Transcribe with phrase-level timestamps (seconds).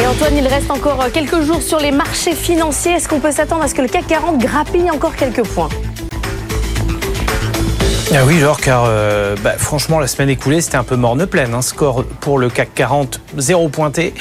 [0.00, 2.92] Et Antoine, il reste encore quelques jours sur les marchés financiers.
[2.92, 5.68] Est-ce qu'on peut s'attendre à ce que le CAC 40 grappille encore quelques points?
[8.14, 11.54] Ah oui, genre, car euh, bah, franchement, la semaine écoulée, c'était un peu morne pleine.
[11.54, 11.62] Hein.
[11.62, 14.12] Score pour le CAC 40, zéro pointé.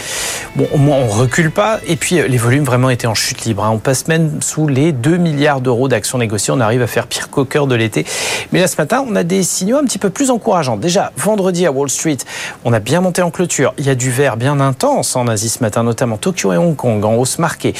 [0.55, 1.79] Bon, au moins, on recule pas.
[1.85, 3.65] Et puis, euh, les volumes vraiment étaient en chute libre.
[3.65, 3.71] Hein.
[3.73, 6.53] On passe même sous les 2 milliards d'euros d'actions négociées.
[6.53, 8.05] On arrive à faire pire qu'au cœur de l'été.
[8.53, 10.77] Mais là, ce matin, on a des signaux un petit peu plus encourageants.
[10.77, 12.17] Déjà, vendredi à Wall Street,
[12.63, 13.73] on a bien monté en clôture.
[13.77, 16.77] Il y a du vert bien intense en Asie ce matin, notamment Tokyo et Hong
[16.77, 17.73] Kong en hausse marquée.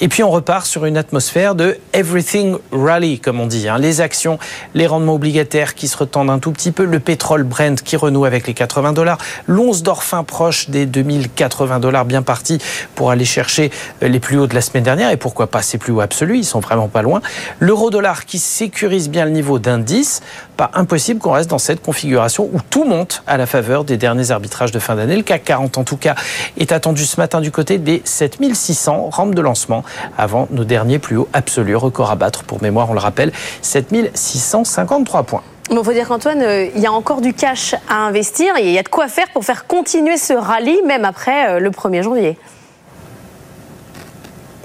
[0.00, 3.68] Et puis, on repart sur une atmosphère de everything rally, comme on dit.
[3.68, 3.78] Hein.
[3.78, 4.38] Les actions,
[4.74, 8.24] les rendements obligataires qui se retendent un tout petit peu, le pétrole Brent qui renoue
[8.24, 12.58] avec les 80 dollars, l'once d'or fin proche des 2080 dollars, bien parti
[12.94, 13.70] pour aller chercher
[14.00, 16.44] les plus hauts de la semaine dernière et pourquoi pas ces plus hauts absolus, ils
[16.44, 17.20] sont vraiment pas loin.
[17.58, 20.22] L'euro dollar qui sécurise bien le niveau d'indice,
[20.56, 24.30] pas impossible qu'on reste dans cette configuration où tout monte à la faveur des derniers
[24.30, 25.16] arbitrages de fin d'année.
[25.16, 26.14] Le CAC 40 en tout cas
[26.56, 29.84] est attendu ce matin du côté des 7600 rampes de lancement
[30.16, 35.22] avant nos derniers plus hauts absolus, record à battre pour mémoire, on le rappelle, 7653
[35.24, 35.42] points.
[35.70, 38.72] Il faut dire qu'Antoine, euh, il y a encore du cash à investir et il
[38.72, 42.02] y a de quoi faire pour faire continuer ce rallye même après euh, le 1er
[42.02, 42.38] janvier.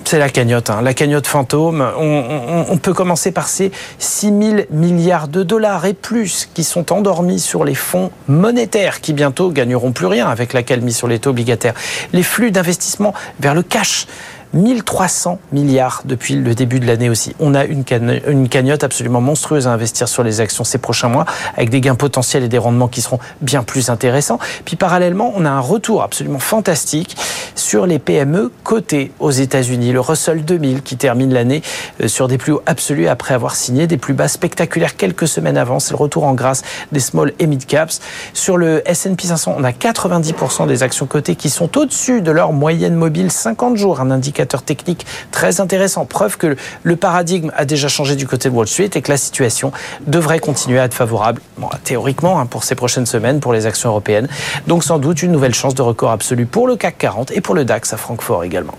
[0.05, 0.81] C'est la cagnotte, hein.
[0.81, 1.83] la cagnotte fantôme.
[1.97, 7.39] On, peut commencer par ces 6 000 milliards de dollars et plus qui sont endormis
[7.39, 11.31] sur les fonds monétaires qui bientôt gagneront plus rien avec la calmie sur les taux
[11.31, 11.73] obligataires.
[12.11, 14.05] Les flux d'investissement vers le cash
[14.53, 17.35] 1300 milliards depuis le début de l'année aussi.
[17.39, 21.69] On a une, cagnotte absolument monstrueuse à investir sur les actions ces prochains mois, avec
[21.69, 24.39] des gains potentiels et des rendements qui seront bien plus intéressants.
[24.65, 27.17] Puis parallèlement, on a un retour absolument fantastique
[27.55, 29.91] sur les PME cotées aux États-Unis.
[29.91, 31.61] Le Russell 2000 qui termine l'année
[32.01, 35.57] euh, sur des plus hauts absolus après avoir signé des plus bas spectaculaires quelques semaines
[35.57, 35.79] avant.
[35.79, 37.99] C'est le retour en grâce des small et mid caps.
[38.33, 42.53] Sur le S&P 500, on a 90% des actions cotées qui sont au-dessus de leur
[42.53, 46.05] moyenne mobile 50 jours, un indicateur technique très intéressant.
[46.05, 49.17] Preuve que le paradigme a déjà changé du côté de Wall Street et que la
[49.17, 49.71] situation
[50.07, 51.41] devrait continuer à être favorable,
[51.83, 54.27] théoriquement, hein, pour ces prochaines semaines, pour les actions européennes.
[54.67, 57.55] Donc sans doute une nouvelle chance de record absolu pour le CAC 40 et pour
[57.55, 58.75] le DAX à Francfort également.